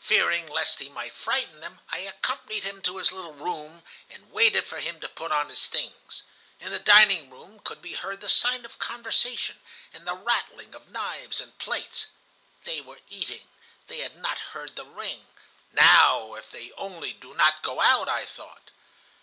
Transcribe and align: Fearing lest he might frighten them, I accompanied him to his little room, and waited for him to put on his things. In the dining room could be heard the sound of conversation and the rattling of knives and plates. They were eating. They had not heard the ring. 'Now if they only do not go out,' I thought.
Fearing 0.00 0.46
lest 0.46 0.78
he 0.78 0.88
might 0.88 1.14
frighten 1.14 1.60
them, 1.60 1.78
I 1.92 1.98
accompanied 1.98 2.64
him 2.64 2.80
to 2.80 2.96
his 2.96 3.12
little 3.12 3.34
room, 3.34 3.82
and 4.08 4.32
waited 4.32 4.66
for 4.66 4.80
him 4.80 4.98
to 5.00 5.10
put 5.10 5.30
on 5.30 5.50
his 5.50 5.66
things. 5.66 6.22
In 6.58 6.70
the 6.72 6.78
dining 6.78 7.28
room 7.28 7.60
could 7.60 7.82
be 7.82 7.92
heard 7.92 8.22
the 8.22 8.30
sound 8.30 8.64
of 8.64 8.78
conversation 8.78 9.58
and 9.92 10.06
the 10.08 10.14
rattling 10.16 10.74
of 10.74 10.88
knives 10.88 11.38
and 11.38 11.58
plates. 11.58 12.06
They 12.62 12.80
were 12.80 13.00
eating. 13.10 13.46
They 13.88 13.98
had 13.98 14.16
not 14.16 14.38
heard 14.56 14.74
the 14.74 14.86
ring. 14.86 15.26
'Now 15.74 16.32
if 16.32 16.50
they 16.50 16.72
only 16.78 17.12
do 17.12 17.34
not 17.34 17.60
go 17.60 17.82
out,' 17.82 18.08
I 18.08 18.24
thought. 18.24 18.70